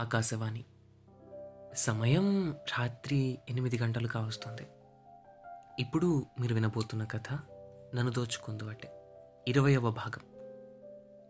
ఆకాశవాణి. 0.00 0.64
సమయం 1.74 2.52
రాత్రి 2.78 3.38
ఎనిమిది 3.50 3.78
గంటలు 3.78 4.08
కావస్తుంది 4.08 4.66
ఇప్పుడు 5.80 6.26
మీరు 6.40 6.54
వినబోతున్న 6.54 7.04
కథ 7.04 7.32
నన్ను 7.94 8.12
దోచుకుందు 8.12 8.64
అంటే 8.64 8.88
ఇరవయవ 9.48 9.90
భాగం. 9.90 10.24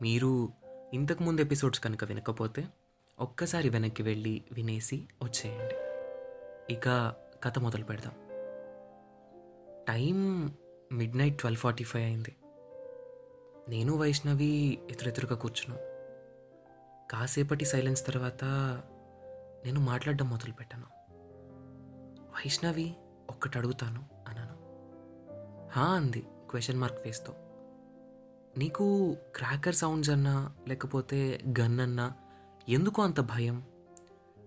మీరు 0.03 0.53
ఇంతకుముందు 0.95 1.41
ఎపిసోడ్స్ 1.41 1.81
కనుక 1.81 2.05
వినకపోతే 2.05 2.65
ఒక్కసారి 3.19 3.69
వెనక్కి 3.69 4.03
వెళ్ళి 4.03 4.45
వినేసి 4.53 5.09
వచ్చేయండి. 5.23 5.75
ఇక 6.75 7.15
కథ 7.45 7.59
మొదలు 7.59 7.85
పెడదాం. 7.85 8.15
Time 9.89 10.19
midnight 11.17 11.39
twelve 11.39 11.61
forty 11.61 11.85
five 11.85 12.05
అయింది. 12.05 12.37
నేను 13.69 13.97
వైష్ణవి 13.97 14.79
ఎదురెదురుగా 14.91 15.37
కూర్చున్నాం. 15.37 15.96
కాసేపటి 17.11 17.65
సైలెన్స్ 17.65 18.07
తర్వాత 18.07 18.45
నేను 19.65 19.81
మాట్లాడడం 19.81 20.31
మొదలుపెట్టాను. 20.31 20.85
వైష్ణవి 22.21 22.97
ఒక్కటి 23.31 23.59
అడుగుతాను 23.59 24.05
అన్నాను. 24.29 24.57
హా 25.79 25.87
అంది 25.87 26.27
క్వశ్చన్ 26.51 26.79
మార్క్ 26.79 27.03
ఫేస్తో. 27.03 27.35
నీకు 28.59 29.17
క్రాకర్ 29.37 29.75
సౌండ్స్ 29.75 30.11
అన్నా 30.11 30.53
లేకపోతే 30.69 31.41
గన్ 31.61 31.81
అన్నా 31.81 32.13
ఎందుకు 32.69 33.03
అంత 33.03 33.21
భయం? 33.21 33.65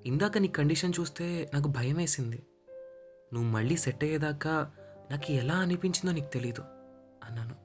ఇందాక 0.06 0.38
నీ 0.38 0.48
కండిషన్ 0.48 0.94
చూస్తే 1.00 1.52
నాకు 1.54 1.68
భయం 1.68 1.96
వేసింది 1.96 2.46
నువ్వు 3.34 3.50
మళ్ళీ 3.50 3.78
సెట్ 3.78 4.04
అయ్యేదాకా 4.04 4.72
నాకు 5.12 5.32
ఎలా 5.32 5.56
అనిపించిందో 5.56 6.12
నీకు 6.12 6.34
తెలీదు 6.34 6.62
అన్నాను. 7.24 7.56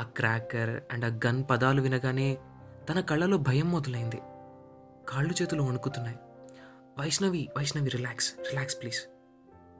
ఆ 0.00 0.02
క్రాకర్ 0.02 0.82
అండ్ 0.92 1.04
ఆ 1.04 1.08
గన్ 1.08 1.44
పదాలు 1.50 1.82
వినగానే 1.82 2.38
తన 2.90 3.00
కళ్ళలో 3.00 3.38
భయం 3.38 3.70
మొదలైంది. 3.70 4.16
కాళ్ళు 5.08 5.42
చేతులు 5.42 5.62
వణుకుతున్నాయి. 5.62 6.18
Vaishnavi 6.98 7.48
Vaishnavi 7.56 7.88
relax 7.88 8.34
relax 8.38 8.80
please. 8.80 9.00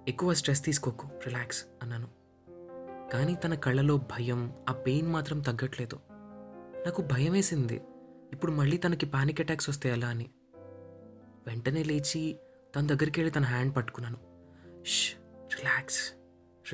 ఎక్కువ 0.09 0.35
స్ట్రెస్ 0.35 0.65
తీసుకోకు 0.65 1.09
రిలాక్స్ 1.27 1.65
అన్నాను. 1.83 2.09
కానీ 3.13 3.35
తన 3.35 3.55
కళ్ళలో 3.55 3.97
భయం 3.97 4.55
ఆ 4.69 4.73
పెయిన్ 4.73 5.09
మాత్రం 5.09 5.41
తగ్గట్లేదు. 5.41 6.01
నాకు 6.87 7.03
భయం 7.03 7.33
వేసింది 7.33 7.83
ఇప్పుడు 8.33 8.53
మళ్ళీ 8.53 8.77
తనకి 8.77 9.07
పానిక్ 9.07 9.41
అటాక్స్ 9.41 9.69
వస్తే 9.69 9.89
ఎలా 9.89 10.09
అని. 10.09 10.31
వెంటనే 11.47 11.83
లేచి 11.83 12.39
తన 12.77 12.87
దగ్గరికి 12.87 13.21
వెళ్ళి 13.21 13.35
తన 13.35 13.45
హ్యాండ్ 13.45 13.77
పట్టుకున్నాను. 13.77 14.19
ష్ 14.85 15.15
రిలాక్స్ 15.55 16.13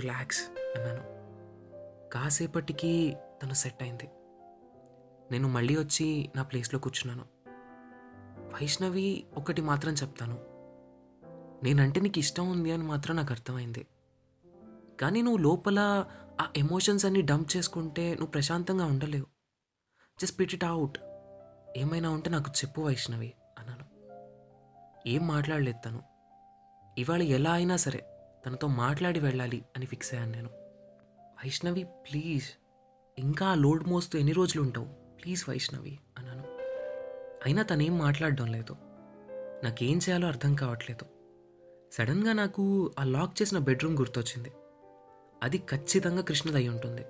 రిలాక్స్ 0.01 0.49
అన్నాను. 0.79 1.03
కాసేపటికి 2.13 3.17
తను 3.43 3.55
సెట్ 3.55 3.83
అయింది. 3.83 4.09
నేను 5.33 5.49
మళ్ళీ 5.49 5.77
వచ్చి 5.77 6.31
నా 6.37 6.43
ప్లేస్లో 6.43 6.81
కూర్చున్నాను. 6.81 7.25
వైష్ణవి 8.53 9.25
ఒకటి 9.37 9.63
మాత్రం 9.63 9.93
చెప్తాను. 9.93 10.39
నేనంటే 11.65 12.01
నీకు 12.01 12.19
ఇష్టం 12.19 12.51
ఉంది 12.51 12.71
అని 12.71 12.83
మాత్రం 12.83 13.17
నాకు 13.17 13.33
అర్థమైంది. 13.33 13.87
కానీ 15.01 15.23
నువ్వు 15.23 15.39
లోపల 15.39 16.07
ఆ 16.41 16.47
ఎమోషన్స్ 16.57 17.05
అన్ని 17.05 17.23
డంప్ 17.23 17.57
చేసుకుంటే 17.57 18.11
నువ్వు 18.11 18.27
ప్రశాంతంగా 18.27 18.87
ఉండలేవు. 18.87 19.27
జస్ట్ 20.23 20.41
పిట్ 20.41 20.55
ఇట్ 20.55 20.65
అవుట్ 20.65 20.99
ఏమైనా 21.77 22.11
ఉంటే 22.11 22.31
నాకు 22.31 22.51
చెప్పు 22.51 22.81
వైష్ణవి 22.81 23.33
అన్నాను. 23.59 23.85
ఏం 25.09 25.27
మాట్లాడలేదు 25.27 25.79
తను. 25.85 26.03
ఇవాళ 26.99 27.23
ఎలా 27.23 27.53
అయినా 27.53 27.77
సరే 27.77 28.07
తనతో 28.47 28.67
మాట్లాడి 28.67 29.21
వెళ్ళాలి 29.21 29.65
అని 29.77 29.87
ఫిక్స్ 29.87 30.15
అయ్యాను 30.15 30.33
నేను. 30.33 30.49
వైష్ణవి 31.21 31.85
ప్లీజ్ 31.85 32.45
ఇంకా 33.19 33.47
ఆ 33.47 33.55
లోడ్ 33.55 33.89
మోస్తూ 33.89 34.19
ఎన్ని 34.19 34.33
రోజులు 34.33 34.63
ఉంటావు? 34.63 35.06
ప్లీజ్ 35.23 35.49
వైష్ణవి 35.49 35.99
అన్నాను. 36.19 36.45
అయినా 37.47 37.63
తనేం 37.63 37.99
మాట్లాడడం 37.99 38.47
లేదు. 38.47 38.77
నాకేం 39.65 39.97
చేయాలో 39.97 40.29
అర్థం 40.29 40.55
కావట్లేదు. 40.55 41.07
సడన్గా 41.93 42.33
నాకు 42.33 42.93
ఆ 42.99 43.05
లాక్ 43.05 43.43
చేసిన 43.43 43.59
బెడ్రూమ్ 43.59 43.99
గుర్తొచ్చింది. 43.99 44.53
అది 45.43 45.59
ఖచ్చితంగా 45.59 46.23
కృష్ణది 46.23 46.57
అయి 46.57 46.69
ఉంటుంది. 46.69 47.05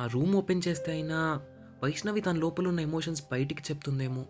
ఆ 0.00 0.06
రూమ్ 0.06 0.34
ఓపెన్ 0.34 0.62
చేస్తే 0.68 0.92
అయినా 0.92 1.40
వైష్ణవి 1.82 2.20
తన 2.20 2.36
లోపల 2.36 2.68
ఉన్న 2.68 2.80
ఎమోషన్స్ 2.80 3.22
బయటికి 3.32 3.62
చెప్తుందేమో 3.62 4.26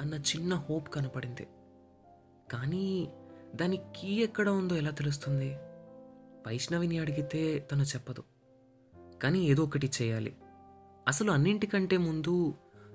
అన్న 0.00 0.14
చిన్న 0.14 0.54
హోప్ 0.54 0.88
కనపడింది. 0.88 1.48
కానీ 2.52 3.12
దాని 3.54 3.76
కీ 3.76 4.08
ఎక్కడ 4.08 4.48
ఉందో 4.48 4.76
ఎలా 4.76 4.90
తెలుస్తుంది? 4.90 5.54
వైష్ణవిని 6.46 6.98
అడిగితే 6.98 7.58
తను 7.58 7.82
చెప్పదు. 7.82 8.22
కానీ 9.22 9.38
ఏదో 9.38 9.62
ఒకటి 9.62 9.90
చేయాలి. 10.02 10.36
అసలు 11.08 11.32
అన్నింటికంటే 11.32 11.96
ముందు 11.96 12.54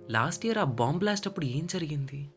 లాస్ట్ 0.10 0.46
ఇయర్ 0.46 0.58
ఆ 0.58 0.64
బాంబ్ 0.64 1.00
బ్లాస్ట్ 1.00 1.28
అప్పుడు 1.28 1.46
ఏం 1.46 1.68
జరిగింది? 1.68 2.34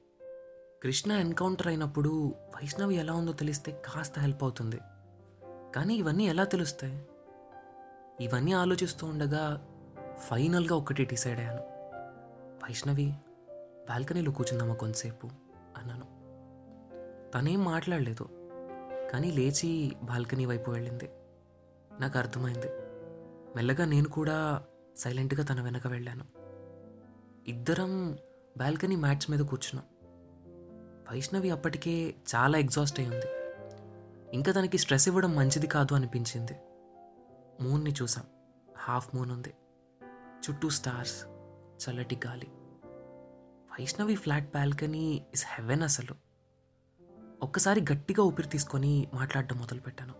కృష్ణ 0.82 1.12
ఎన్కౌంటర్ 1.12 1.66
అయినప్పుడు 1.66 2.28
వైష్ణవి 2.28 2.94
ఎలా 2.94 3.12
ఉందో 3.12 3.32
తెలిస్తే 3.32 3.82
కాస్త 3.84 4.18
హెల్ప్ 4.18 4.42
అవుతుంది. 4.42 4.78
కానీ 5.74 5.94
ఇవన్నీ 5.94 6.24
ఎలా 6.24 6.44
తెలుస్తాయి? 6.44 7.06
ఇవన్నీ 8.20 8.52
ఆలోచిస్తూ 8.52 9.06
ఉండగా 9.06 9.68
ఫైనల్గా 10.18 10.76
ఒకటి 10.76 11.04
డిసైడ్ 11.04 11.38
అయ్యాను. 11.40 11.60
వైష్ణవి 12.64 13.14
బాల్కనీలో 13.88 14.32
కూర్చుందామా 14.32 14.74
కొంతసేపు? 14.74 15.26
అన్నాను. 15.76 16.06
తనేం 17.32 17.64
మాట్లాడలేదు 17.64 18.28
కానీ 19.12 19.30
లేచి 19.30 19.92
బాల్కనీ 20.02 20.46
వైపు 20.46 20.70
వెళ్ళింది. 20.70 21.10
నాకు 22.00 22.18
అర్థమైంది. 22.18 22.66
మెల్లగా 23.56 23.84
నేను 23.84 24.08
కూడా 24.08 24.64
సైలెంట్గా 24.96 25.44
తన 25.44 25.60
వెనక 25.60 25.86
వెళ్ళాను. 25.86 26.24
ఇద్దరం 27.48 28.18
బాల్కనీ 28.56 28.96
మ్యాట్స్ 28.96 29.30
మీద 29.30 29.40
కూర్చున్నాం. 29.40 29.84
వైష్ణవి 31.12 31.50
అప్పటికే 31.50 32.14
చాలా 32.34 32.58
ఎగ్జాస్ట్ 32.58 33.00
అయి 33.00 33.08
ఉంది. 33.08 33.26
ఇంకా 34.34 34.52
తనకి 34.52 34.78
స్ట్రెస్ 34.78 35.08
ఇవ్వడం 35.08 35.36
మంచిది 35.36 35.66
కాదు 35.66 35.94
అనిపించింది. 35.94 36.52
మూన్ని 37.60 37.94
చూసాం. 38.02 38.24
హాఫ్ 38.78 39.16
మూన్ 39.16 39.30
ఉంది. 39.30 39.54
చుట్టూ 40.18 40.68
స్టార్స్ 40.68 41.24
చల్లటి 41.84 42.20
గాలి. 42.26 42.46
Vaishnavi 43.72 44.14
flat 44.14 44.54
balcony 44.54 45.26
is 45.34 45.44
heaven 45.48 45.82
అసలు. 45.82 46.14
ఒక్కసారి 47.42 47.80
గట్టిగా 47.80 48.22
ఊపిరి 48.22 48.48
తీసుకొని 48.48 49.08
మాట్లాడడం 49.14 49.56
మొదలుపెట్టాను. 49.56 50.14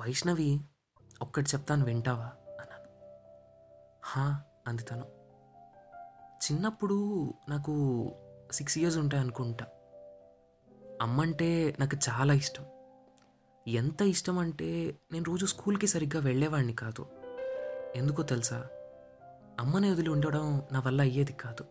వైష్ణవి 0.00 0.60
ఒక్కటి 1.22 1.50
చెప్తాను 1.54 1.84
వింటావా? 1.84 2.32
హా 4.08 4.42
అంది 4.66 4.82
తను. 4.82 5.04
చిన్నప్పుడు 6.44 7.32
నాకు 7.48 7.74
సిక్స్ 8.52 8.78
ఇయర్స్ 8.78 8.98
ఉంటాయి 8.98 9.22
అనుకుంటా. 9.22 9.66
అమ్మంటే 11.02 11.76
నాకు 11.80 11.96
చాలా 12.08 12.34
ఇష్టం. 12.34 12.64
ఎంత 13.68 14.02
ఇష్టం 14.02 14.38
అంటే 14.38 14.96
నేను 15.12 15.24
రోజు 15.24 15.46
స్కూల్కి 15.46 15.86
సరిగ్గా 15.86 16.22
వెళ్ళేవాడిని 16.22 16.72
కాదు. 16.72 17.06
ఎందుకో 17.96 18.22
తెలుసా? 18.22 18.66
అమ్మని 19.60 19.90
వదిలి 19.90 20.08
ఉండడం 20.08 20.62
నా 20.72 20.80
వల్ల 20.80 21.00
అయ్యేది 21.00 21.32
కాదు. 21.32 21.64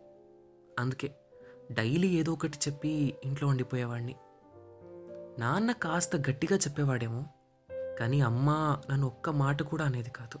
అందుకే 0.78 1.14
డైలీ 1.72 2.08
ఏదో 2.08 2.32
ఒకటి 2.32 2.58
చెప్పి 2.68 3.14
ఇంట్లో 3.24 3.48
ఉండిపోయేవాడిని 3.48 4.16
నాన్న 5.38 5.72
కాస్త 5.72 6.16
గట్టిగా 6.16 6.56
చెప్పేవాడేమో 6.56 7.24
కానీ 7.98 8.20
అమ్మ 8.20 8.78
నన్ను 8.90 9.06
ఒక్క 9.06 9.30
మాట 9.30 9.62
కూడా 9.62 9.84
అనేది 9.84 10.10
కాదు. 10.10 10.38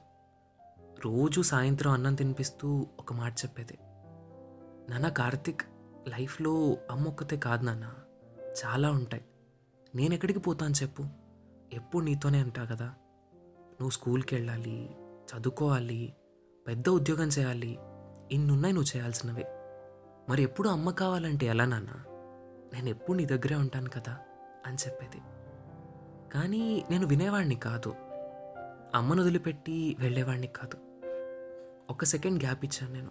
రోజు 1.04 1.40
సాయంత్రం 1.40 1.92
అన్నం 1.92 2.14
తినిపిస్తూ 2.14 2.86
ఒక 2.98 3.12
మాట 3.12 3.32
చెప్పేది. 3.32 3.78
నాన్న 4.90 5.08
కార్తిక్ 5.08 5.62
లైఫ్లో 6.08 6.76
అమ్మ 6.90 7.08
ఒక్కతే 7.08 7.36
కాదు 7.36 7.64
నాన్న. 7.64 7.92
చాలా 8.64 8.90
ఉంటాయి. 8.90 9.24
నేను 9.94 10.14
ఎక్కడికి 10.14 10.38
పోతాను 10.38 10.74
చెప్పు. 10.82 11.04
ఎప్పుడు 11.72 12.04
నీతోనే 12.04 12.38
అంటా 12.38 12.64
కదా. 12.64 12.84
నువ్వు 13.54 13.90
స్కూల్కి 13.90 14.34
వెళ్ళాలి 14.34 14.96
చదువుకోవాలి 15.02 16.14
పెద్ద 16.68 16.88
ఉద్యోగం 16.88 17.26
చేయాలి. 17.26 17.78
ఇన్నున్నాయి 18.32 18.74
నువ్వు 18.74 18.96
చేయాల్సినవి. 18.96 19.44
మరి 20.28 20.42
ఎప్పుడు 20.42 20.68
అమ్మ 20.68 20.90
కావాలంటే 20.90 21.46
ఎలా 21.46 21.64
నాన్న? 21.64 21.90
నేను 22.74 22.88
ఎప్పుడు 22.88 23.16
నీ 23.16 23.24
దగ్గరే 23.24 23.56
ఉంటాను 23.56 23.90
కదా 23.90 24.18
అని 24.66 24.76
చెప్పేది. 24.86 25.20
కానీ 26.32 26.84
నేను 26.90 27.06
వినేవాడిని 27.06 27.54
కాదు. 27.54 27.94
అమ్మను 28.94 29.22
వదిలిపెట్టి 29.22 29.96
వెళ్ళేవాడిని 29.98 30.46
కాదు. 30.46 30.85
ఒక 31.90 32.04
సెకండ్ 32.04 32.44
గ్యాప్ 32.44 32.64
ఇచ్చాను 32.64 32.92
నేను. 32.92 33.10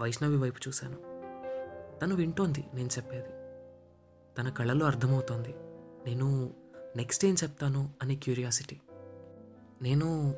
వైష్ణవి 0.00 0.36
వైపు 0.36 0.60
చూశాను. 0.68 1.16
తను 1.98 2.14
వింటోంది 2.14 2.64
నేను 2.74 2.88
చెప్పేది. 2.88 3.28
తన 4.38 4.48
కళ్ళలో 4.48 4.86
అర్థమవుతోంది. 4.86 5.54
నేను 6.06 6.54
నెక్స్ట్ 6.96 7.24
ఏం 7.24 7.34
చెప్తాను 7.34 7.90
అనే 8.02 8.16
క్యూరియాసిటీ. 8.16 8.80
నేను 9.82 10.34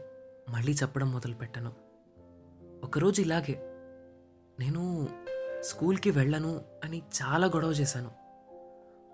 మళ్ళీ 0.48 0.72
చెప్పడం 0.72 1.12
మొదలుపెట్టాను. 1.12 1.72
ఒకరోజు 2.84 3.20
ఇలాగే. 3.20 3.62
నేను 4.60 5.08
స్కూల్కి 5.60 6.10
వెళ్ళను 6.10 6.60
అని 6.84 7.02
చాలా 7.22 7.46
గొడవ 7.46 7.68
చేశాను. 7.68 8.10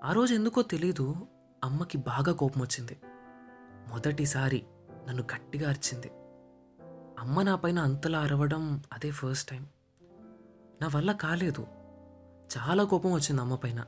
ఆ 0.05 0.13
రోజు 0.13 0.35
ఎందుకో 0.35 0.63
తెలీదు 0.63 1.15
అమ్మకి 1.65 1.99
బాగా 1.99 2.33
కోపం 2.33 2.61
వచ్చింది 2.61 2.99
మొదటిసారి 3.89 4.67
నన్ను 5.09 5.23
గట్టిగా 5.23 5.69
అరిచింది. 5.69 6.11
అమ్మ 7.25 7.43
నా 7.43 7.57
పైన 7.57 7.79
అంతలా 7.79 8.21
అరవడం 8.21 8.83
అదే 8.93 9.11
ఫస్ట్ 9.11 9.51
టైం 9.51 9.67
నా 10.83 10.91
వల్ల 10.95 11.13
కాలేదు. 11.13 11.67
చాలా 12.57 12.85
కోపం 12.85 13.13
వచ్చింది 13.13 13.43
అమ్మ 13.43 13.55
పైన. 13.55 13.85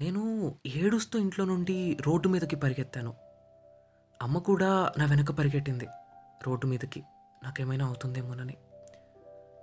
నేను 0.00 0.54
ఏడుస్తూ 0.66 1.18
ఇంట్లో 1.18 1.44
నుండి 1.44 1.98
రోడ్డు 2.06 2.28
మీదకి 2.28 2.56
పరిగెత్తాను. 2.56 3.14
అమ్మ 4.22 4.38
కూడా 4.38 4.92
నా 4.98 5.04
వెనక 5.04 5.30
పరిగెట్టింది 5.30 5.88
రోడ్డు 6.46 6.66
మీదకి. 6.66 7.02
నాకేమైనా 7.42 7.86
అవుతుందేమోనని. 7.86 8.56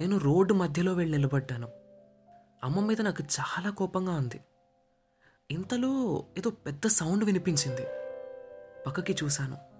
నేను 0.01 0.17
రోడ్డు 0.17 0.53
మధ్యలో 0.53 0.93
వెళ్ళి 0.93 1.17
నిలబడ్డాను. 1.17 1.67
అమ్మ 2.63 2.79
మీద 2.79 3.01
నాకు 3.01 3.23
చాలా 3.23 3.69
కోపంగా 3.69 4.11
ఉంది. 4.11 4.41
ఇంతలో 5.51 6.23
ఏదో 6.37 6.49
పెద్ద 6.49 6.87
సౌండ్ 6.87 7.23
వినిపించింది. 7.23 7.85
పక్కకి 8.87 9.15
చూశాను. 9.23 9.76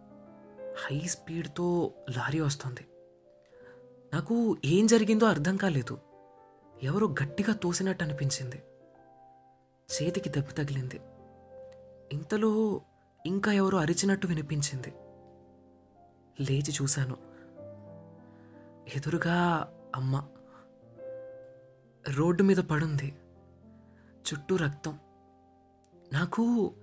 హై 0.78 1.00
స్పీడ్తో 1.00 1.92
లారీ 2.18 2.40
వస్తుంది. 2.40 2.88
నాకు 4.14 4.58
ఏం 4.66 4.88
జరిగిందో 4.88 5.26
అర్థం 5.26 5.58
కాలేదు. 5.58 5.98
ఎవరో 6.84 7.08
గట్టిగా 7.08 7.54
తోసినట్టు 7.54 8.04
అనిపించింది. 8.04 8.64
చేతికి 9.94 10.30
దెబ్బ 10.30 10.50
తగిలింది. 10.58 11.02
ఇంతలో 12.12 12.82
ఇంకా 13.26 13.52
ఎవరో 13.52 13.78
అరిచినట్టు 13.78 14.28
వినిపించింది. 14.28 14.94
లేచి 16.44 16.74
చూశాను. 16.82 17.18
ఎదురుగా 18.96 19.74
అమ్మ. 19.96 20.28
రోడ్డు 22.16 22.44
మీద 22.44 22.58
పడుంది. 22.58 23.16
చుట్టూ 24.20 24.56
రక్తం. 24.56 25.00
నాకు 26.14 26.74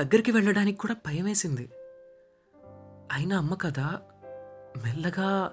దగ్గరికి 0.00 0.30
వెళ్ళడానికి 0.30 0.78
కూడా 0.78 0.94
భయమేసింది. 0.94 1.70
అయినా 3.12 3.38
అమ్మ 3.38 3.54
కదా 3.54 4.00
మెల్లగా 4.84 5.52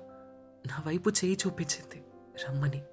నా 0.68 0.84
వైపు 0.88 1.10
చేయి 1.10 1.38
చూపించింది 1.48 2.06
రమ్మని. 2.50 2.84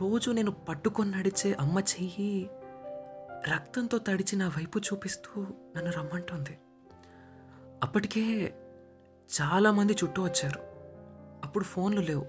రోజు 0.00 0.30
నేను 0.30 0.50
పట్టుకొని 0.50 1.10
నడిచే 1.10 1.52
అమ్మ 1.52 1.78
చెయ్యి 1.78 2.50
రక్తంతో 3.48 3.98
తడిచి 3.98 4.36
నా 4.36 4.48
వైపు 4.48 4.78
చూపిస్తూ 4.78 5.42
నన్ను 5.76 5.92
రమ్మంటుంది. 5.92 6.58
అప్పటికే 7.82 8.54
చాలామంది 9.40 9.92
చుట్టూ 9.92 10.22
వచ్చారు. 10.22 10.60
అప్పుడు 11.44 11.64
ఫోన్లు 11.64 12.00
లేవు. 12.00 12.26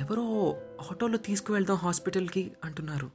ఎవరో 0.00 0.50
ఆటోలో 0.90 1.18
తీసుకువెళ్దాం 1.18 1.76
హాస్పిటల్కి 1.76 2.52
అంటున్నారు. 2.64 3.10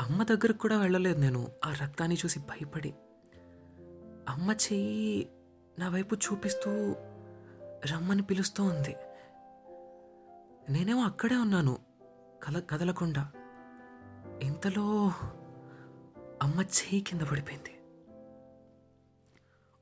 అమ్మ 0.00 0.22
దగ్గరకు 0.22 0.58
కూడా 0.58 0.78
వెళ్ళలేదు 0.78 1.20
నేను 1.20 1.48
ఆ 1.64 1.74
రక్తాన్ని 1.82 2.16
చూసి 2.16 2.38
భయపడి. 2.38 2.94
అమ్మ 4.28 4.52
చెయ్యి 4.52 5.30
నా 5.78 5.88
వైపు 5.88 6.14
చూపిస్తూ 6.14 6.70
రమ్మని 7.92 8.22
పిలుస్తూ 8.22 8.64
ఉంది 8.64 8.96
నేనేమో 10.70 11.02
అక్కడే 11.02 11.36
ఉన్నాను 11.36 11.78
కల 12.42 12.60
కదలకుండా. 12.60 13.32
ఇంతలో 14.42 15.12
అమ్మ 16.42 16.60
చెయ్యి 16.60 17.00
కింద 17.00 17.20
పడిపోయింది. 17.20 17.80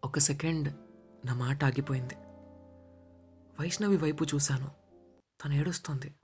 ఒక 0.04 0.18
సెకండ్ 0.18 0.72
నా 1.26 1.34
మాట 1.34 1.64
ఆగిపోయింది. 1.64 2.14
వైష్ణవి 3.60 3.96
వైపు 3.96 4.24
చూశాను 4.24 4.70
తను 5.44 5.52
ఏడుస్తోంది. 5.54 6.14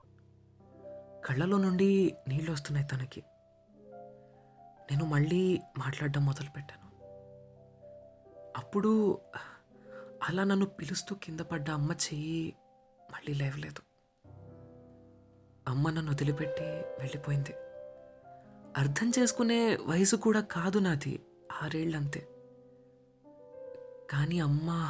కళ్ళలో 1.25 1.57
నుండి 1.57 2.15
నీళ్ళు 2.27 2.51
వస్తున్నాయి 2.51 2.87
తనకి. 2.87 3.23
నేను 4.91 5.05
మళ్ళీ 5.05 5.61
మాట్లాడడం 5.77 6.25
మొదలుపెట్టాను. 6.25 6.90
అప్పుడు 8.57 9.19
అలా 10.29 10.43
నన్ను 10.43 10.65
పిలుస్తూ 10.65 11.15
కింద 11.15 11.39
పడ్డ 11.39 11.69
అమ్మ 11.69 11.91
చెయ్యి 11.91 12.55
మళ్ళీ 13.11 13.33
లేవలేదు. 13.33 13.81
అమ్మ 15.67 15.89
నన్ను 15.89 16.11
వదిలిపెట్టి 16.11 16.63
వెళ్ళిపోయింది. 16.63 17.53
అర్థం 18.77 19.11
చేసుకునే 19.19 19.75
వయసు 19.75 20.15
కూడా 20.15 20.41
కాదు 20.41 20.79
నాది 20.79 21.19
ఆరేళ్ళంతే. 21.61 22.27
కానీ 24.09 24.39
అమ్మ 24.39 24.89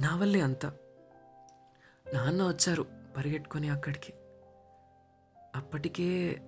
నా 0.00 0.16
వల్లే 0.16 0.40
అంత. 0.40 0.66
నాన్న 2.14 2.48
వచ్చారు 2.48 2.86
పరిగెట్టుకొని 3.16 3.68
అక్కడికి. 3.68 4.12
అప్పటికే 5.54 6.40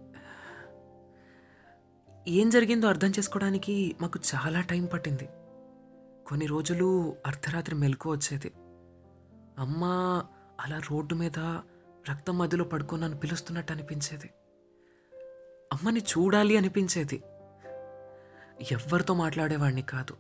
ఏం 2.29 2.51
జరిగిందో 2.51 2.89
అర్థం 2.89 3.11
చేసుకోవడానికి 3.11 3.97
మాకు 4.01 4.21
చాలా 4.35 4.61
టైం 4.61 4.87
పట్టింది. 4.87 5.29
కొన్ని 6.27 6.47
రోజులు 6.47 7.17
అర్ధరాత్రి 7.27 7.77
మెలకు 7.77 8.11
వచ్చేది. 8.11 8.53
అమ్మ 9.59 9.85
అలా 10.61 10.79
రోడ్డు 10.79 11.15
మీద 11.15 11.39
రక్తం 12.11 12.39
మధ్యలో 12.39 12.65
పడుకొని 12.65 13.03
నన్ను 13.03 13.19
పిలుస్తున్నట్టు 13.19 13.73
అనిపించేది. 13.73 14.31
అమ్మని 15.73 16.01
చూడాలి 16.01 16.57
అనిపించేది. 16.57 17.23
ఎవ్వరితో 18.73 19.15
మాట్లాడేవాడిని 19.15 19.83
కాదు. 19.83 20.17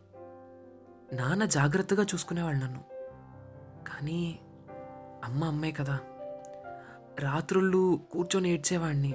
నాన్న 1.12 1.44
జాగ్రత్తగా 1.44 2.02
చూసుకునేవాళ్ళు 2.02 2.64
నన్ను. 2.64 2.84
కానీ 3.88 4.40
అమ్మ 5.24 5.44
అమ్మే 5.44 5.72
కదా. 5.72 6.00
రాత్రుళ్ళు 7.20 8.00
కూర్చొని 8.12 8.50
ఏడ్చేవాడిని 8.50 9.14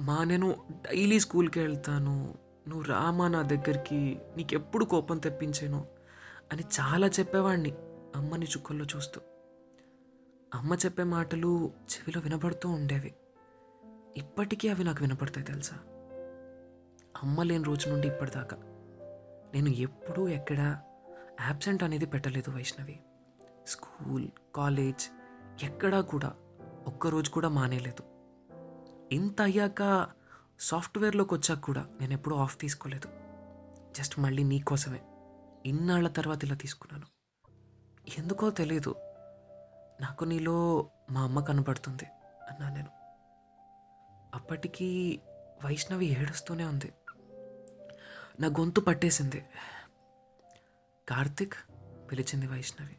మా 0.00 0.24
నేను 0.24 0.56
డైలీ 0.70 1.20
స్కూల్కి 1.20 1.60
వెళ్తాను. 1.60 2.34
నువ్వు 2.68 2.84
రామా 2.84 3.28
నా 3.28 3.42
దగ్గరికి. 3.42 4.20
నీకెప్పుడు 4.36 4.84
కోపం 4.84 5.18
తెప్పించాను? 5.18 5.95
అని 6.52 6.64
చాలా 6.80 7.06
చెప్పేవాడిని 7.06 7.70
అమ్మని 8.16 8.46
చుక్కల్లో 8.46 8.84
చూస్తూ. 8.96 9.20
అమ్మ 10.54 10.74
చెప్పే 10.74 11.02
మాటలు 11.02 11.72
చెవిలో 11.92 12.20
వినబడుతూ 12.20 12.68
ఉండేవి. 12.68 13.14
ఇప్పటికీ 14.16 14.68
అవి 14.68 14.84
నాకు 14.84 15.04
వినపడతాయి 15.04 15.46
తెలుసా? 15.46 15.76
అమ్మ 17.22 17.42
లేని 17.42 17.64
రోజు 17.64 17.88
నుండి 17.88 18.08
ఇప్పటిదాకా 18.08 18.56
నేను 19.54 19.68
ఎప్పుడూ 19.68 20.28
ఎక్కడ 20.28 20.82
యాబ్సెంట్ 21.40 21.82
అనేది 21.82 22.06
పెట్టలేదు 22.06 22.50
వైష్ణవి. 22.50 23.00
స్కూల్ 23.66 24.28
కాలేజ్ 24.56 25.04
ఎక్కడా 25.64 26.00
కూడా 26.00 26.34
ఒక్కరోజు 26.86 27.30
కూడా 27.30 27.48
మానేలేదు. 27.48 28.02
ఇంత 29.12 29.42
అయ్యాక 29.42 30.06
సాఫ్ట్వేర్లోకి 30.60 31.34
వచ్చాక 31.34 31.60
కూడా 31.60 31.86
నేను 32.00 32.12
ఎప్పుడూ 32.12 32.36
ఆఫ్ 32.36 32.58
తీసుకోలేదు. 32.58 33.08
జస్ట్ 33.96 34.18
మళ్ళీ 34.18 34.42
నీకోసమే. 34.42 35.00
ఇన్నాళ్ళ 35.66 36.08
తర్వాత 36.08 36.44
ఇలా 36.44 36.54
తీసుకున్నాను. 36.54 37.06
ఎందుకో 38.18 38.50
తెలియదు 38.50 38.94
నాకు 40.00 40.24
నీలో 40.24 40.90
మా 41.10 41.22
అమ్మ 41.22 41.40
కనబడుతుంది 41.40 42.04
అన్నా 42.50 42.70
నేను. 42.70 42.90
అప్పటికి 44.34 45.20
వైష్ణవి 45.64 46.06
ఏడుస్తూనే 46.06 46.64
ఉంది. 46.64 46.92
నా 48.40 48.48
గొంతు 48.48 48.80
పట్టేసింది. 48.80 49.46
కార్తిక్ 51.08 51.54
పిలిచింది 52.10 52.46
వైష్ణవి. 52.46 52.96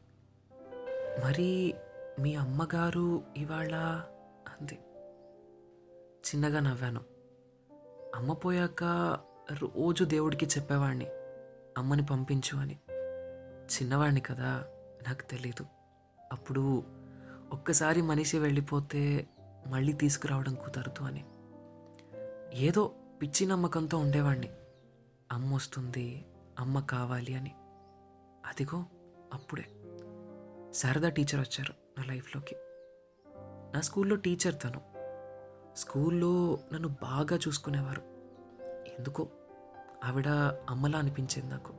మరి 1.25 1.75
మీ 2.19 2.35
అమ్మగారు 2.35 3.23
ఇవాళ 3.37 3.75
అంది. 4.47 4.79
చిన్నగా 6.27 6.59
నవ్వాను. 6.59 7.01
అమ్మ 8.15 8.33
పోయాక 8.33 8.83
రోజు 9.53 10.03
దేవుడికి 10.03 10.45
చెప్పేవాడిని 10.45 11.05
అమ్మని 11.77 12.05
పంపించు 12.05 12.57
అని. 12.57 12.79
చిన్నవాడిని 13.65 14.21
కదా 14.21 14.65
నాకు 15.07 15.21
తెలీదు. 15.21 15.65
అప్పుడు 16.31 16.83
ఒక్కసారి 17.51 18.01
మనిషి 18.01 18.39
వెళ్ళిపోతే 18.39 19.27
మళ్ళీ 19.67 19.93
తీసుకురావడం 19.93 20.55
కుదరదు 20.55 21.03
అని. 21.03 21.25
ఏదో 22.65 22.93
పిచ్చి 23.21 23.45
నమ్మకంతో 23.45 23.97
ఉండేవాడిని 23.97 24.49
అమ్మ 25.31 25.55
వస్తుంది 25.55 26.25
అమ్మ 26.59 26.79
కావాలి 26.79 27.33
అని. 27.33 27.55
అదిగో 28.45 28.85
అప్పుడే. 29.33 29.65
శారదా 30.73 31.09
టీచర్ 31.09 31.39
వచ్చారు 31.39 31.73
నా 31.97 32.03
లైఫ్లోకి. 32.03 32.55
నా 33.73 33.81
స్కూల్లో 33.81 34.15
టీచర్ 34.15 34.55
తను. 34.63 34.81
స్కూల్లో 35.75 36.59
నన్ను 36.73 36.87
బాగా 36.87 37.35
చూసుకునేవారు. 37.35 38.01
ఎందుకో 38.99 39.27
ఆవిడ 40.03 40.27
అమ్మలా 40.69 40.99
అనిపించింది 40.99 41.51
నాకు. 41.51 41.73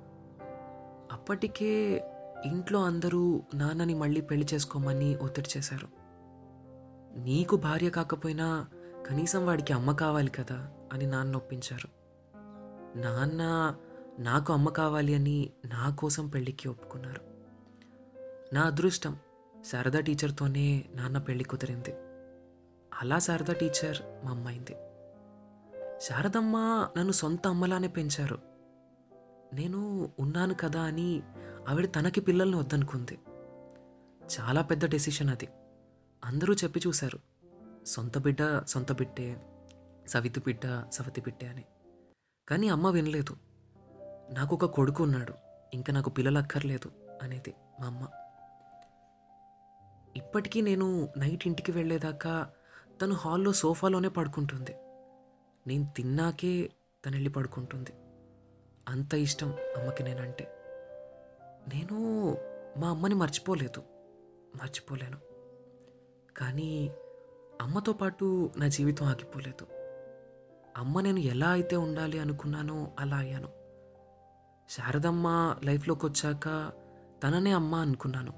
అప్పటికే 1.12 2.02
ఇంట్లో 2.44 2.84
అందరూ 2.84 3.42
నాన్నని 3.54 3.94
మళ్ళీ 3.94 4.20
పెళ్ళి 4.20 4.46
చేసుకోమని 4.54 5.16
ఒత్తిడి 5.16 5.58
చేశారు. 5.58 5.88
నీకు 7.18 7.56
భార్య 7.56 7.90
కాకపోయినా 7.90 8.66
కనీసం 9.06 9.46
వాడికి 9.46 9.72
అమ్మ 9.72 9.92
కావాలి 9.92 10.30
కదా 10.30 10.72
అని 10.92 11.06
నాన్న 11.06 11.36
ఒప్పించారు. 11.36 11.88
నాన్న 12.98 13.74
నాకు 14.18 14.52
అమ్మ 14.52 14.68
కావాలి 14.68 15.14
అని 15.14 15.50
నా 15.64 15.90
కోసం 15.90 16.28
పెళ్ళికి 16.28 16.68
ఒప్పుకున్నారు. 16.68 17.20
నా 18.54 18.62
అదృష్టం 18.62 19.16
శారదా 19.64 20.00
టీచర్తోనే 20.00 20.84
నాన్న 20.94 21.18
పెళ్ళి 21.18 21.44
కుదిరింది. 21.44 21.94
అలా 23.00 23.18
శారదా 23.18 23.52
టీచర్ 23.52 24.24
మా 24.24 24.30
అమ్మైంది 24.30 24.76
శారదమ్మ 26.00 26.88
నన్ను 26.98 27.12
సొంత 27.12 27.48
అమ్మలానే 27.48 27.88
పెంచారు. 27.88 28.38
నేను 29.54 30.10
ఉన్నాను 30.18 30.54
కదా 30.54 30.80
అని 30.80 31.22
ఆవిడ 31.68 31.90
తనకి 31.96 32.20
పిల్లల్ని 32.20 32.56
వద్దనుకుంది. 32.56 33.18
చాలా 34.40 34.62
పెద్ద 34.62 34.90
డెసిషన్ 34.90 35.30
అది. 35.30 35.48
అందరూ 36.24 36.54
చెప్పి 36.54 36.80
చూశారు. 36.86 37.18
సొంత 37.86 38.18
బిడ్డ 38.18 38.64
సొంత 38.64 38.92
బిడ్డే 38.92 39.40
సవితి 40.06 40.40
బిడ్డ 40.40 40.84
సవతి 40.92 41.20
బిడ్డే 41.20 41.46
అని. 41.46 41.64
కానీ 42.48 42.68
అమ్మ 42.68 42.88
వినలేదు. 42.88 43.36
నాకు 44.32 44.56
ఒక 44.56 44.64
కొడుకు 44.64 45.04
ఉన్నాడు. 45.04 45.34
ఇంకా 45.74 45.92
నాకు 45.92 46.10
పిల్లలు 46.10 46.38
అక్కర్లేదు 46.38 46.90
అనేది 47.22 47.54
మా 47.80 47.86
అమ్మ. 47.86 48.08
ఇప్పటికీ 50.16 50.60
నేను 50.60 51.08
నైట్ 51.16 51.46
ఇంటికి 51.46 51.72
వెళ్ళేదాకా 51.72 52.50
తను 53.02 53.14
హాల్లో 53.14 53.52
సోఫాలోనే 53.52 54.08
పడుకుంటుంది. 54.08 54.76
నేను 55.68 55.92
తిన్నాకే 55.96 56.70
తను 57.06 57.12
వెళ్ళి 57.12 57.30
పడుకుంటుంది. 57.30 57.92
అంత 58.88 59.14
ఇష్టం 59.14 59.54
అమ్మకి 59.76 60.02
నేనంటే. 60.02 60.44
నేను 61.74 61.96
మా 62.78 62.88
అమ్మని 62.88 63.14
మర్చిపోలేదు. 63.14 63.82
మర్చిపోలేను. 64.62 65.16
కానీ 66.36 66.90
అమ్మతో 67.60 67.92
పాటు 67.92 68.50
నా 68.56 68.68
జీవితం 68.68 69.06
ఆగిపోలేదు. 69.06 69.66
అమ్మ 70.76 71.00
నేను 71.00 71.18
ఎలా 71.18 71.50
అయితే 71.50 71.76
ఉండాలి 71.76 72.18
అనుకున్నానో 72.18 72.92
అలా 72.98 73.16
అయ్యాను. 73.16 73.48
శారదమ్మ 74.70 75.56
లైఫ్లోకి 75.64 76.06
వచ్చాక 76.06 76.72
తననే 77.22 77.50
అమ్మ 77.50 77.74
అనుకున్నాను. 77.74 78.32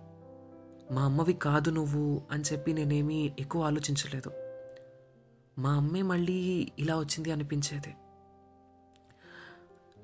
మా 0.92 1.02
అమ్మవి 1.02 1.32
కాదు 1.32 1.70
నువ్వు 1.70 2.22
అని 2.30 2.42
చెప్పి 2.52 2.72
నేనేమీ 2.72 3.32
ఎక్కువ 3.38 3.62
ఆలోచించలేదు. 3.62 4.32
మా 5.60 5.70
అమ్మే 5.72 6.02
మళ్ళీ 6.02 6.68
ఇలా 6.78 6.98
వచ్చింది 6.98 7.32
అనిపించేది. 7.32 7.94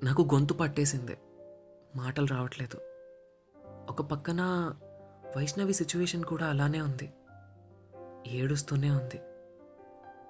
నాకు 0.03 0.21
గొంతు 0.21 0.53
పట్టేసింది. 0.53 1.17
మాటలు 1.95 2.25
రావట్లేదు. 2.25 2.81
ఒక 3.89 4.01
పక్కన 4.01 4.41
వైష్ణవి 5.37 5.73
సిచ్యువేషన్ 5.73 6.23
కూడా 6.23 6.47
అలానే 6.47 6.81
ఉంది. 6.81 7.13
ఏడుస్తూనే 8.27 8.89
ఉంది. 8.89 9.17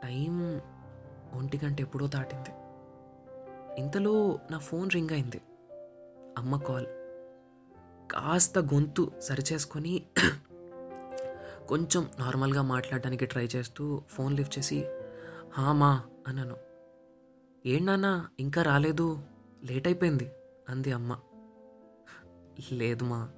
టైం 0.03 0.61
ఒంటి 1.33 1.59
గంట 1.65 1.81
ఎప్పుడో 1.81 2.07
దాటింది. 2.07 2.49
ఇంతలో 3.81 4.39
నా 4.51 4.57
ఫోన్ 4.57 4.89
రింగ్ 4.95 5.09
అయింది. 5.09 5.41
అమ్మ 6.37 6.57
కాల్. 6.57 6.85
కాస్త 8.11 8.59
గొంతు 8.59 9.11
సరిచేసుకొని 9.19 10.03
కొంచెం 11.67 12.09
నార్మల్గా 12.19 12.61
మాట్లాడడానికి 12.61 13.25
ట్రై 13.25 13.49
చేస్తూ 13.55 14.01
ఫోన్ 14.09 14.35
లిఫ్ట్ 14.35 14.59
చేసి 14.59 14.85
హామా 15.53 16.03
అన్నాను 16.27 16.55
నాన్న 17.79 18.27
ఇంకా 18.39 18.61
రాలేదు. 18.61 19.23
లేట్ 19.63 19.87
అయిపోయింది 19.87 20.31
అంది 20.69 20.91
అమ్మ. 20.91 21.19
లేదు 22.71 23.03
మా 23.03 23.29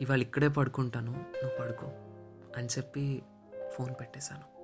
ఇవాళ 0.00 0.22
ఇక్కడే 0.22 0.48
పడుకుంటాను 0.48 1.12
నువ్వు 1.12 1.58
పడుకో 1.60 1.86
అని 2.56 2.66
చెప్పి 2.66 3.22
ఫోన్ 3.72 3.94
పెట్టేశాను. 4.00 4.58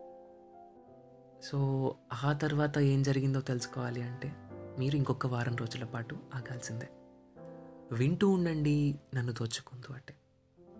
సో 1.43 1.97
ఆ 2.25 2.33
తర్వాత 2.33 2.79
ఏం 2.79 3.03
జరిగిందో 3.03 3.41
తెలుసుకోవాలి 3.41 4.03
అంటే 4.03 4.33
మీరు 4.79 4.97
ఇంకొక 4.97 5.26
వారం 5.26 5.57
రోజుల 5.57 5.85
పాటు 5.85 6.17
ఆగాల్సిందే. 6.35 6.88
వింటూ 7.93 8.29
ఉండండి 8.29 9.00
నన్ను 9.14 9.33
దోచుకుంటూ 9.33 9.95
అంటే. 9.95 10.14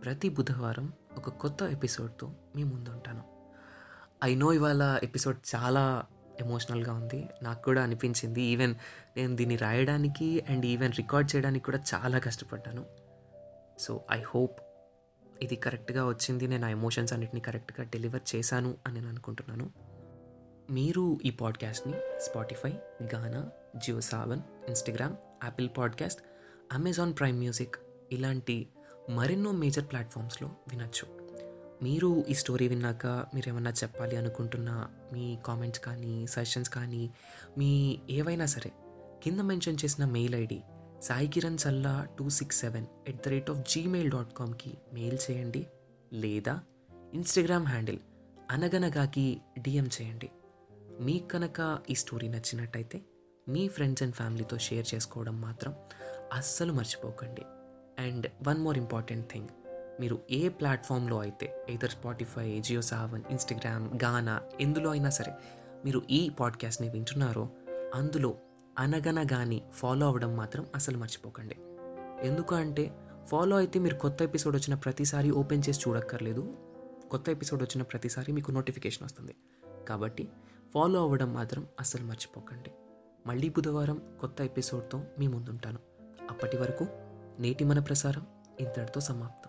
ప్రతి 0.05 0.29
బుధవారం 0.29 0.93
ఒక 1.17 1.29
కొత్త 1.29 1.63
ఎపిసోడ్తో 1.63 2.33
మీ 2.57 2.65
ముందుంటాను. 2.65 3.34
ఐ 4.25 4.35
నో 4.35 4.53
ఇవాళ 4.53 5.01
ఎపిసోడ్ 5.03 5.37
చాలా 5.55 6.03
ఎమోషనల్గా 6.41 6.93
ఉంది. 6.93 7.29
నాకు 7.43 7.63
కూడా 7.63 7.83
అనిపించింది. 7.83 8.43
ఈవెన్ 8.43 8.75
నేను 9.17 9.37
దీన్ని 9.37 9.57
రాయడానికి 9.57 10.45
అండ్ 10.51 10.67
ఈవెన్ 10.67 10.93
రికార్డ్ 10.93 11.37
చేయడానికి 11.37 11.65
కూడా 11.65 11.81
చాలా 11.95 12.19
కష్టపడ్డాను. 12.19 12.85
సో 13.79 14.05
ఐ 14.13 14.23
హోప్ 14.23 14.61
ఇది 15.43 15.57
కరెక్ట్గా 15.57 16.07
వచ్చింది. 16.07 16.47
నేను 16.47 16.67
ఆ 16.67 16.69
ఎమోషన్స్ 16.69 17.13
అన్నిటిని 17.13 17.41
కరెక్ట్గా 17.41 17.87
డెలివర్ 17.87 18.37
చేశాను 18.37 18.75
అని 18.87 18.95
నేను 18.95 19.09
అనుకుంటున్నాను. 19.09 19.71
మీరు 20.71 21.19
ఈ 21.25 21.31
పాడ్కాస్ట్ని 21.31 21.95
Spotify 22.21 22.73
Gaana 23.15 23.51
Jio 23.77 24.01
Saavn 24.01 24.41
Instagram 24.69 25.17
Apple 25.45 25.69
podcast 25.79 26.23
Amazon 26.73 27.15
Prime 27.19 27.39
Music 27.39 27.75
ఇలాంటి 28.13 28.69
మరెన్నో 29.11 29.53
మేజర్ 29.53 29.85
ప్లాట్ఫామ్స్లో 29.85 30.49
వినొచ్చు. 30.69 31.24
మీరు 31.85 32.09
ఈ 32.29 32.35
స్టోరీ 32.35 32.67
విన్నాక 32.69 33.07
మీరు 33.35 33.49
ఏమన్నా 33.49 33.71
చెప్పాలి 33.71 34.17
అనుకుంటున్న 34.17 34.71
మీ 35.13 35.25
కామెంట్స్ 35.47 35.81
కానీ 35.81 36.15
సజెషన్స్ 36.27 36.71
కానీ 36.71 37.03
మీ 37.59 37.71
ఏవైనా 38.11 38.47
సరే 38.47 38.71
కింద 39.23 39.41
మెన్షన్ 39.41 39.81
చేసిన 39.85 40.05
mail 40.17 40.35
ID 40.35 40.59
Sai 41.03 41.29
Kiran 41.29 41.59
Challa 41.65 41.95
two 42.19 42.27
six 42.31 42.59
seven 42.59 42.87
at 43.09 43.21
the 43.25 43.29
rate 43.29 43.51
of 43.51 43.61
Gmail 43.73 44.11
dot 44.11 44.33
కామ్కి 44.35 44.73
mail 44.93 45.19
చేయండి 45.25 45.63
లేదా 46.13 46.55
ఇన్స్టాగ్రామ్ 47.15 47.67
హ్యాండిల్ 47.67 48.01
అనగనగాకి 48.51 49.27
డిఎం 49.59 49.87
చేయండి. 49.97 50.29
మీకు 51.01 51.27
కనుక 51.29 51.61
ఈ 51.91 51.95
స్టోరీ 51.95 52.29
నచ్చినట్టయితే 52.29 52.99
మీ 53.49 53.63
ఫ్రెండ్స్ 53.69 54.03
అండ్ 54.03 54.15
ఫ్యామిలీతో 54.15 54.57
షేర్ 54.59 54.87
చేసుకోవడం 54.95 55.37
మాత్రం 55.41 55.73
అస్సలు 56.33 56.73
మర్చిపోకండి. 56.73 57.45
And 58.07 58.27
one 58.49 58.61
more 58.61 58.79
important 58.79 59.27
thing 59.33 59.51
మీరు 60.01 60.19
ఏ 60.31 60.49
ప్లాట్ఫామ్లో 60.49 61.19
అయితే 61.19 61.67
either 61.69 61.91
Spotify 61.91 62.61
Jio 62.61 62.81
Saavn 62.81 63.23
Instagram 63.31 63.99
Gaana 64.05 64.43
ఎందులో 64.61 64.91
అయినా 64.91 65.11
సరే 65.11 65.33
మీరు 65.85 66.03
ఈ 66.11 66.29
పాడ్కాస్ట్ని 66.29 66.89
వింటున్నారో 66.89 67.49
అందులో 67.95 68.35
అనగనగాని 68.79 69.63
ఫాలో 69.73 70.07
అవ్వడం 70.07 70.37
మాత్రం 70.37 70.67
అసలు 70.75 70.99
మర్చిపోకండి. 70.99 71.57
ఎందుకు 72.27 72.55
అంటే 72.55 72.93
ఫాలో 73.27 73.57
అయితే 73.57 73.79
మీరు 73.79 73.95
కొత్త 73.95 74.23
ఎపిసోడ్ 74.23 74.57
వచ్చిన 74.57 74.75
ప్రతిసారి 74.75 75.31
ఓపెన్ 75.31 75.63
చేసి 75.69 75.81
చూడక్కర్లేదు. 75.89 76.57
కొత్త 77.11 77.29
ఎపిసోడ్ 77.29 77.63
వచ్చిన 77.63 77.83
ప్రతిసారి 77.83 78.33
మీకు 78.33 78.53
నోటిఫికేషన్ 78.53 79.05
వస్తుంది. 79.05 79.35
కాబట్టి 79.89 80.29
ఫాలో 80.75 81.01
అవ్వడం 81.01 81.35
మాత్రం 81.35 81.67
అస్సలు 81.81 82.05
మర్చిపోకండి. 82.05 82.71
మళ్ళీ 83.27 83.49
బుధవారం 83.49 84.03
కొత్త 84.21 84.41
ఎపిసోడ్తో 84.41 85.05
మీ 85.19 85.27
ముందుంటాను. 85.27 85.79
అప్పటి 86.31 86.57
వరకు 86.57 86.87
నేటి 87.39 87.65
మన 87.65 87.79
ప్రసారం 87.79 88.27
ఇంతటితో 88.61 89.01
సమాప్తం. 89.01 89.44